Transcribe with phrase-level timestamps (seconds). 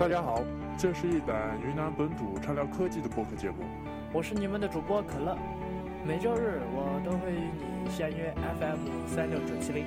[0.00, 0.42] 大家好，
[0.78, 3.56] 这是一档云南本土畅聊科技的播客节目。
[4.14, 5.36] 我是你们的主播可乐，
[6.06, 7.52] 每周日我都会与
[7.84, 9.84] 你相约 FM 三六九七零，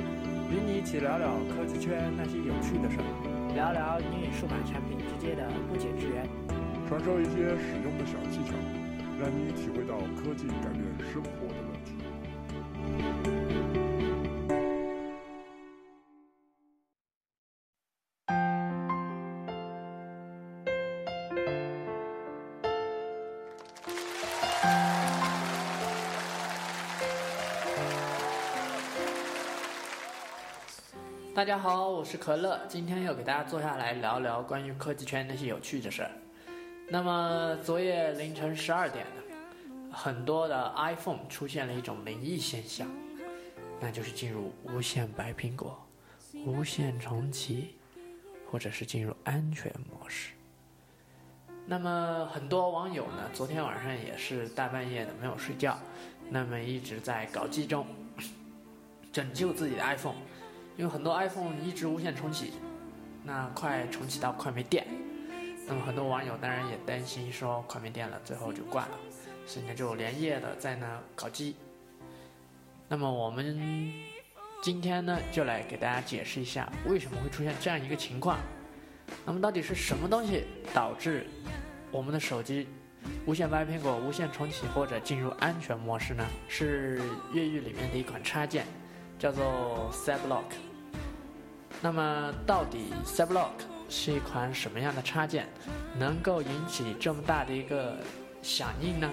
[0.54, 3.10] 与你一起聊聊科技圈那些有趣的事儿，
[3.58, 6.30] 聊聊你与数码产品之间的不解之缘，
[6.88, 8.54] 传授一些使用的小技巧，
[9.18, 13.33] 让你体会到科技改变生活的乐趣。
[31.36, 36.12] 大家好，我是可乐，今天要给大家坐下来聊聊关于科技圈那些有趣的事儿。
[36.88, 39.36] 那么昨夜凌晨十二点呢，
[39.92, 42.88] 很多的 iPhone 出现了一种灵异现象，
[43.80, 45.84] 那就是进入无线白苹果、
[46.46, 47.78] 无线重启，
[48.52, 50.34] 或者是进入安全模式。
[51.66, 55.80] 那么很多网友呢，昨天晚上也是大半夜的没有睡觉，
[56.30, 57.88] 那么一直在搞机中
[59.12, 60.14] 拯救自己的 iPhone。
[60.76, 62.54] 因为很多 iPhone 一直无线重启，
[63.24, 64.88] 那快重启到快没电，
[65.68, 68.98] 那么很多网友当然也担心说快没电了，最后就挂了，
[69.46, 71.56] 所以呢就连夜的在那搞机。
[72.88, 73.92] 那么我们
[74.62, 78.40] 今天呢就来给大家解释一下为什么会出现这样一个情况。
[79.26, 81.28] 那么到底是什么东西导致
[81.92, 82.68] 我们的手机
[83.26, 86.26] 无线白苹果、无线重启或者进入安全模式呢？
[86.48, 88.66] 是越狱里面的一款插件。
[89.24, 90.52] 叫做 Cyblock。
[91.82, 93.52] 那么，到底 Cyblock
[93.90, 95.48] 是一款什么样的插件，
[95.98, 97.96] 能够引起这么大的一个
[98.42, 99.10] 响应呢？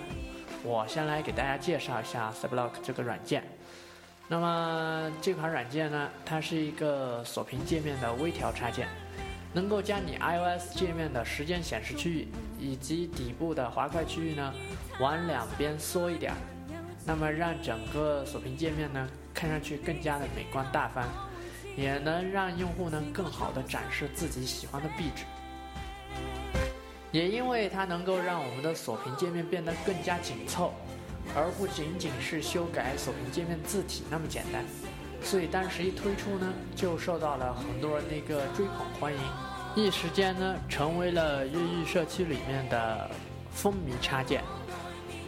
[0.64, 3.44] 我先来给大家介绍一下 Cyblock 这个软件。
[4.27, 8.89] 那么，这款软件呢，它是一个锁屏界面的微调插件，
[9.52, 12.27] 能够将你 iOS 界面的时间显示区域
[12.58, 14.52] 以及底部的滑块区域呢，
[14.98, 16.33] 往两边缩一点，
[17.06, 19.08] 那么让整个锁屏界面呢。
[19.35, 21.05] 看上去更加的美观大方，
[21.77, 25.24] 也能让用户呢更好的展示自己喜欢的壁纸。
[27.13, 30.73] 也因为它能够让我们的锁屏界面变得更加紧凑，
[31.35, 34.64] 而不仅仅是修改锁屏界面字体那么简单，
[35.23, 39.20] 所以当时一推出呢，就受到了很多人的一个追捧欢迎，
[39.74, 43.11] 一时间呢成为了越狱社区里面的
[43.51, 44.45] 风靡插件。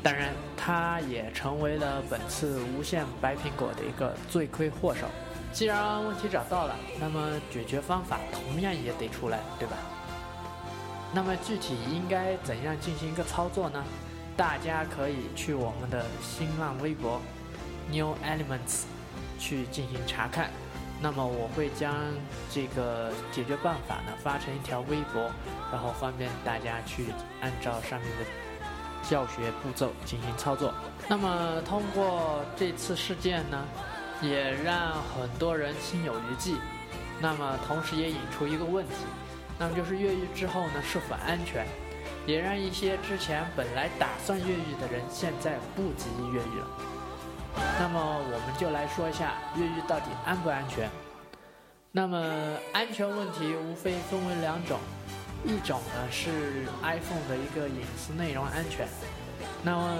[0.02, 5.06] 当然，它也成为了本次无线白苹果的一个罪魁祸首。
[5.52, 9.76] 既然问题找到了，那么解决方法同样也得出来，对吧？
[11.14, 13.84] 那么具体应该怎样进行一个操作呢？
[14.36, 17.20] 大家可以去我们的新浪微博
[17.90, 18.84] New Elements
[19.38, 20.50] 去进行查看。
[21.00, 21.94] 那么我会将
[22.50, 25.30] 这个解决办法呢发成一条微博，
[25.70, 27.06] 然后方便大家去
[27.40, 28.24] 按照上面的。
[29.02, 30.72] 教学步骤进行操作。
[31.08, 33.64] 那么通过这次事件呢，
[34.20, 36.56] 也让很多人心有余悸。
[37.20, 38.94] 那么同时也引出一个问题，
[39.58, 41.66] 那么就是越狱之后呢是否安全？
[42.26, 46.66] 也让一些之前本来打算越狱的人现在不急于越狱了。
[47.80, 50.88] 那么我们就来说一下越狱到底安不安全？
[51.90, 52.19] 那么
[52.72, 54.78] 安全问题无非分为两种。
[55.44, 58.86] 一种呢是 iPhone 的一个隐私内容安全，
[59.62, 59.97] 那么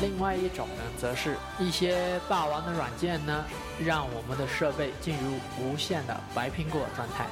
[0.00, 3.44] 另外一种呢，则是一些霸王的软件呢，
[3.84, 7.26] 让我们的设备进入无限的白苹果状态。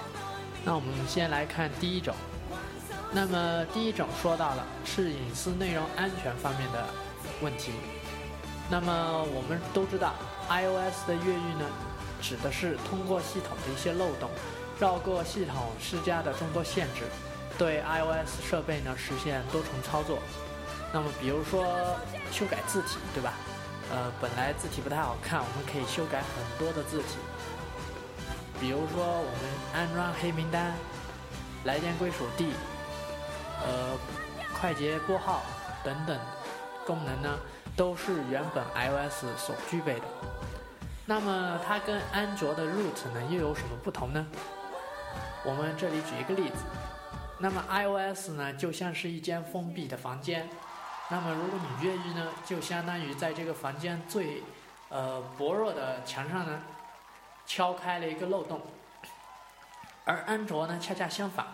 [0.64, 2.14] 那我们先来看第一种，
[3.12, 6.84] 那么第一种说到了是隐私内容安全方面的
[7.40, 7.72] 问题。
[8.68, 10.12] 那么我们都知道
[10.50, 11.64] ，iOS 的越狱呢，
[12.20, 14.28] 指的是通过系统的一些漏洞。
[14.78, 17.02] 绕过系统施加的众多限制，
[17.58, 20.18] 对 iOS 设备呢实现多重操作。
[20.92, 21.96] 那么，比如说
[22.30, 23.34] 修改字体，对吧？
[23.90, 27.18] 呃，本来字体不太好看，我们可以修改很多的字体。
[28.60, 30.74] 比如说，我们安装黑名单、
[31.64, 32.52] 来电归属地、
[33.62, 33.96] 呃，
[34.58, 35.42] 快捷拨号
[35.82, 36.18] 等等
[36.86, 37.38] 功能呢，
[37.76, 40.02] 都是原本 iOS 所具备的。
[41.04, 44.26] 那么，它跟安卓的 Root 呢又有什么不同呢？
[45.44, 46.64] 我们这里举一个例子，
[47.38, 50.48] 那么 iOS 呢就像是一间封闭的房间，
[51.08, 54.42] 那么如果你越狱呢，就相当于在这个房间最
[54.88, 56.60] 呃薄弱的墙上呢
[57.46, 58.60] 敲开了一个漏洞，
[60.04, 61.46] 而安卓呢恰恰相反，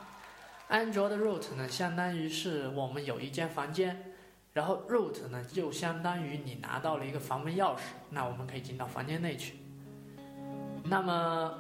[0.69, 4.15] 安卓的 root 呢相当于是我们有一间房间，
[4.55, 9.59] 然后 root 呢就相当于你拿到了一个房门钥匙，那我们可以进到房间内去，
[10.85, 11.53] 那么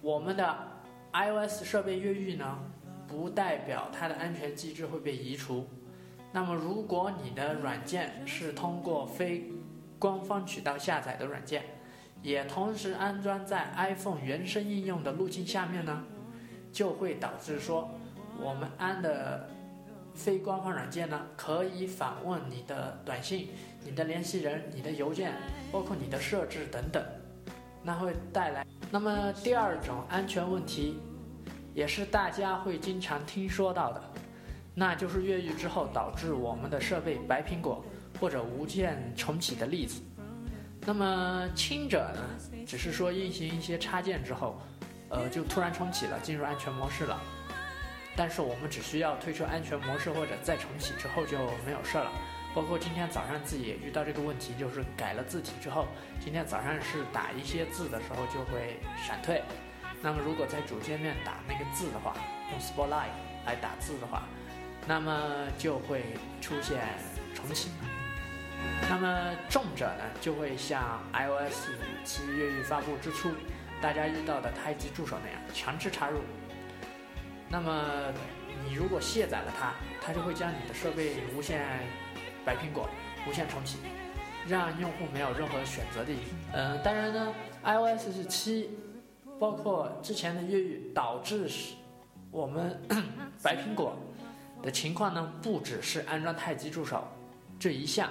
[0.00, 0.71] 我们的。
[1.12, 2.58] iOS 设备越狱呢，
[3.06, 5.68] 不代表它的安全机制会被移除。
[6.32, 9.50] 那么，如果你的软件是通过非
[9.98, 11.62] 官方渠道下载的软件，
[12.22, 16.04] 也同时安装在 iPhone 原生应用的路径下面呢，
[16.72, 17.90] 就会导致说，
[18.40, 19.46] 我们安的
[20.14, 23.50] 非官方软件呢，可以访问你的短信、
[23.84, 25.34] 你的联系人、你的邮件，
[25.70, 27.04] 包括你的设置等等，
[27.82, 28.66] 那会带来。
[28.92, 31.00] 那么第二种安全问题，
[31.74, 34.04] 也是大家会经常听说到的，
[34.74, 37.84] 那就是越狱之后导致我们的设备白苹果。
[38.20, 40.00] 或者无键重启的例子，
[40.82, 42.22] 那么轻者呢，
[42.64, 44.60] 只是说运行一些插件之后，
[45.08, 47.20] 呃，就突然重启了，进入安全模式了。
[48.14, 51.36] 但是我们只需要退出安全模式或者再重启之后就
[51.66, 52.12] 没有事了。
[52.54, 55.86] 包括今天早上自己也遇到这个问题，就是改了字体之后，
[56.20, 59.42] 今天早上是打一些字的时候就会闪退。
[60.02, 62.14] 那么如果在主界面打那个字的话，
[62.50, 63.12] 用 Spotlight
[63.46, 64.24] 来打字的话，
[64.86, 66.02] 那么就会
[66.40, 66.80] 出现
[67.34, 67.70] 重启。
[68.88, 71.70] 那么重者呢，就会像 iOS
[72.04, 73.30] 七越狱发布之初，
[73.80, 76.20] 大家遇到的胎记助手那样强制插入。
[77.48, 78.12] 那么
[78.64, 81.60] 你如果卸载了它，它就会将你的设备无限
[82.44, 82.88] 白苹果、
[83.28, 83.78] 无限重启，
[84.48, 86.12] 让用户没有任何选择的。
[86.52, 87.34] 嗯，当然呢
[87.64, 88.70] ，iOS 是七，
[89.38, 91.48] 包括之前的越狱导致
[92.30, 92.80] 我们
[93.42, 93.96] 白苹果
[94.62, 97.06] 的情况呢，不只是安装太极助手
[97.58, 98.08] 这一项。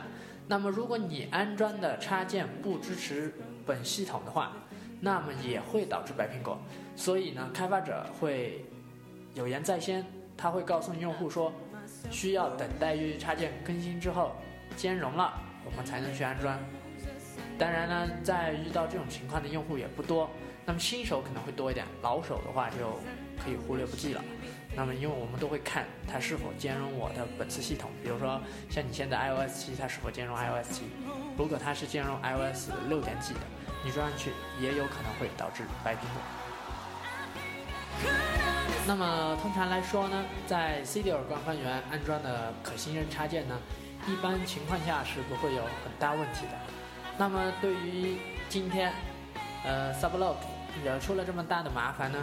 [0.48, 3.34] 那么，如果你安装的插件不支持
[3.66, 4.54] 本系统的话，
[5.00, 6.58] 那么也会导致白苹果。
[6.96, 8.66] 所以呢，开发者会
[9.34, 10.06] 有言在先，
[10.36, 11.54] 他会告诉用户说，
[12.12, 14.36] 需要等待越狱插件更新之后
[14.76, 15.34] 兼容了，
[15.66, 16.60] 我们才能去安装。
[17.58, 20.30] 当然呢，在遇到这种情况的用户也不多，
[20.66, 23.00] 那么新手可能会多一点，老手的话就
[23.44, 24.24] 可以忽略不计了。
[24.76, 30.84] 那么，因为我们都会看它是否兼容我的本次系统，比如说像你现在 iOS 七，它是否兼容 iOS 七？
[31.38, 33.42] 如果它是兼容 iOS 六点几的，
[33.84, 36.20] 你装上去也有可能会导致白屏幕。
[38.88, 43.58] 那么通常来说呢，在 C D R 官方源安装的可信任插件呢，
[44.08, 46.58] 一般情况下是不会有很大问题的。
[47.18, 48.18] 那么对于
[48.50, 48.92] 今天，
[49.64, 50.36] 呃，Sublock
[50.84, 52.18] 惹出了这么大的麻烦呢？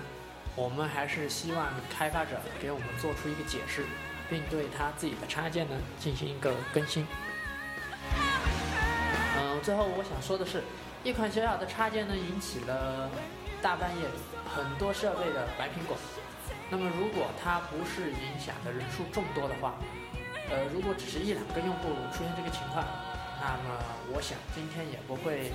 [0.56, 3.84] 我们还是希望开发者给我们做出一个解释，
[4.28, 7.06] 并对他自己的插件呢进行一个更新。
[9.38, 10.64] 嗯，最后我想说的是，
[11.04, 13.08] 一款小小的插件呢引起了
[13.62, 14.02] 大半夜
[14.52, 15.96] 很多设备的白苹果。
[16.70, 19.74] 那么如果它不是影响的人数众多的话，
[20.50, 22.84] 呃，如果只是一两个用户出现这个情况，
[23.40, 23.78] 那么
[24.12, 25.52] 我想今天也不会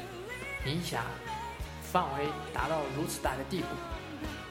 [0.65, 1.03] 影响
[1.81, 3.67] 范围达到如此大的地步。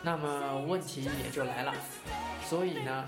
[0.02, 1.72] 那么问题也就来了，
[2.44, 3.04] 所以呢，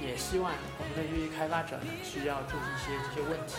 [0.00, 3.54] 也希望我们的越狱开发者呢需要注意一些这些问题。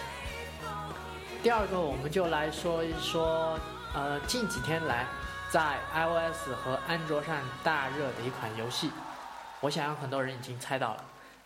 [1.42, 3.58] 第二个，我们就来说一说，
[3.94, 5.08] 呃，近几天来
[5.52, 8.90] 在 iOS 和安卓上大热的一款游戏，
[9.60, 11.04] 我想很多人已经猜到了，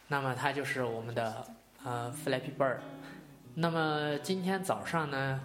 [0.07, 1.43] 那么它就是我们的
[1.83, 2.77] 呃 Flappy Bird。
[3.55, 5.41] 那么今天早上呢，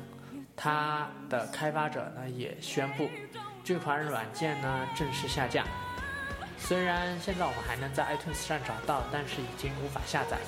[0.55, 3.09] 它的开发者呢也宣布。
[3.65, 5.65] 这款软件呢正式下架，
[6.59, 10.43] 虽然现在我们还能在 iTunes 上找到，但是已经无法下载了。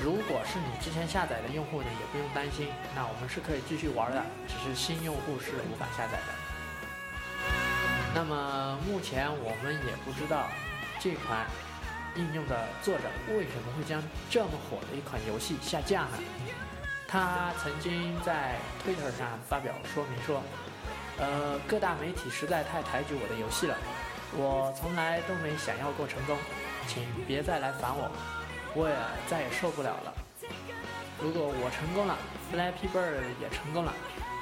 [0.00, 6.47] 如果是你之前下载的用户呢，也不用担心，那我们是可以继续玩的，只是新用户是无法下载的。
[8.18, 10.48] 那么目前我们也不知道
[10.98, 11.46] 这款
[12.16, 16.18] 应用的作者为什么会将这么火的一款游戏下架呢？
[17.06, 20.42] 他曾经在 Twitter 上发表说明说。
[21.20, 23.76] 呃，各大媒体实在太抬举我的游戏了，
[24.32, 26.36] 我从来都没想要过成功，
[26.88, 28.10] 请别再来烦我，
[28.74, 28.96] 我也
[29.28, 30.12] 再也受不了了。
[31.22, 32.18] 如果我成功了
[32.52, 33.94] ，Flappy Bird 也成功了，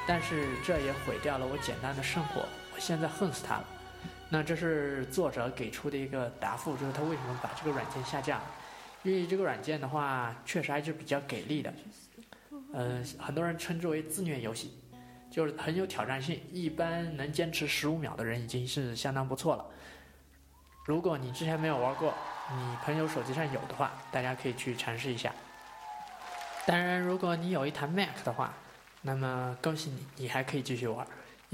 [0.07, 2.47] 但是这也毁掉了我简单的生活，
[2.79, 3.65] 现在恨死他了。
[4.29, 8.41] 那这是作者给出的一个答复，就是他为什么把这个软件下架？
[9.03, 11.73] 因为这个软件的话，确实还是比较给力的，
[12.73, 14.79] 嗯，很多人称之为自虐游戏。
[15.29, 19.67] 就是很有挑战性，一般能坚持十五秒的人已经是相当不错了。
[20.87, 22.15] 如果你之前没有玩过，
[22.55, 25.33] 你朋友手机上有的话，大家可以去尝试一下。
[26.65, 28.55] 当然，如果你有一台 Mac 的话，
[29.03, 31.07] 那么恭喜你，你还可以继续玩，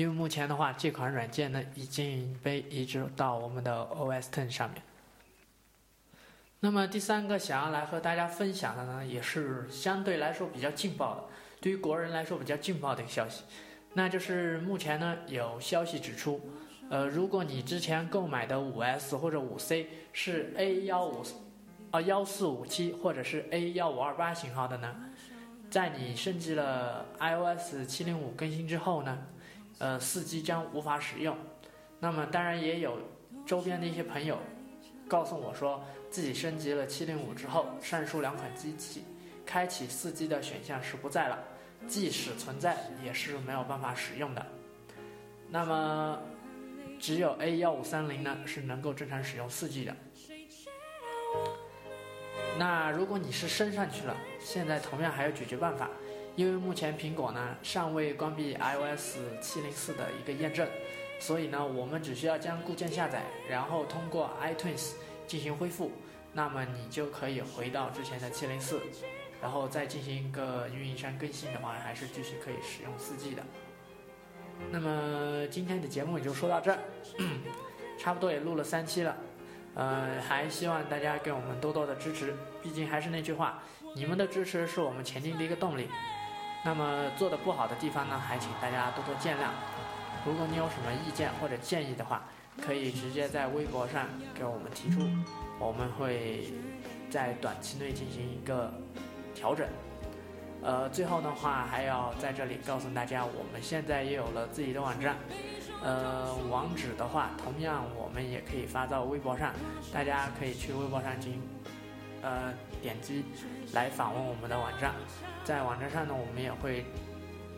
[0.03, 4.83] 因为目前的话，这款软件呢已经被移植到我们的 OS Ten 上面。
[6.59, 11.23] 那么第三个想要来和大家分享的呢，也是相对来说比较劲爆的，
[11.61, 13.45] 对于国人来说比较劲爆的一个消息。
[13.93, 16.41] 那就是目前呢有消息指出，
[16.91, 21.23] 呃，如果你之前购买的五 S 或者五 C 是 A 幺五
[21.93, 24.97] 啊幺四五七或者是 A 幺五二八型号的呢，
[25.71, 29.17] 在你升级了 iOS 七零五更新之后呢，
[29.79, 31.37] 呃，四 G 将无法使用。
[31.99, 32.99] 那么当然也有
[33.47, 34.39] 周边的一些朋友
[35.09, 39.05] 告诉我说，自己升级了七零五之后，上述两款机器
[39.45, 41.39] 开启四 G 的选项是不在了，
[41.87, 44.47] 即使存在也是没有办法使用的。
[45.49, 46.19] 那么
[46.99, 49.95] 只有 A 幺五三零呢是能够正常使用四 G 的。
[52.59, 55.91] 那如果你是升上去了，现在同样还有解决办法，
[56.35, 60.67] 因为目前苹果呢尚未关闭 iOS 七零四的一个验证，
[61.21, 64.93] 所以呢我们只需要将固件下载，然后通过 iTunes
[65.27, 65.93] 进行恢复，
[66.33, 68.81] 那么你就可以回到之前的七零四，
[69.43, 73.43] 然后再进行一个运营商更新的话，还是继续可以使用四 G 的。
[74.71, 76.79] 那么今天的节目也就说到这儿，
[77.99, 79.17] 差不多也录了三期了。
[79.75, 83.63] 呃，还希望大家给我们多多的支持，毕竟还是那句话，
[83.97, 85.89] 你们的支持是我们前进的一个动力。
[86.65, 89.51] 那么做的不好的地方呢，还请大家多多见谅。
[90.25, 92.23] 如果你有什么意见或者建议的话，
[92.61, 95.01] 可以直接在微博上给我们提出，
[95.59, 96.53] 我们会
[97.11, 98.73] 在短期内进行一个
[99.35, 99.67] 调整。
[100.63, 105.17] 呃，最后的话还要在这里告诉大家，我们现在也有了自己的网站。
[105.83, 109.53] 呃，网址的话，同样我们也可以发到微博上，
[109.93, 111.43] 大家可以去微博上进行
[112.23, 113.25] 呃点击
[113.73, 114.95] 来访问我们的网站。
[115.45, 116.87] 在网站上呢，我们也会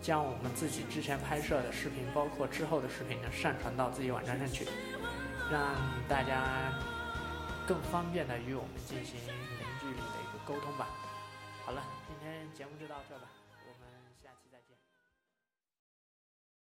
[0.03, 4.67] 将我们自己之前拍摄的视频，包括之后的视频呢，上传到自己网站上去，
[5.51, 5.77] 让
[6.09, 6.73] 大家
[7.67, 10.89] 更方便的与我们进行零距离的一个沟通吧。
[11.65, 13.44] 好了，今天节目就到这吧。